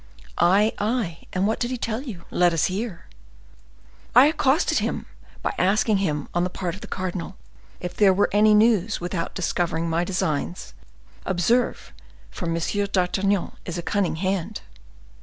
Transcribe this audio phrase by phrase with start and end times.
[0.39, 1.25] "Ay, ay!
[1.31, 2.25] and what did he tell you?
[2.31, 3.05] Let us hear."
[4.15, 5.05] "I accosted him
[5.43, 7.37] by asking him, on the part of the cardinal,
[7.79, 10.73] if there were any news, without discovering my designs,
[11.23, 11.93] observe,
[12.31, 12.55] for M.
[12.91, 14.61] d'Artagnan is a cunning hand.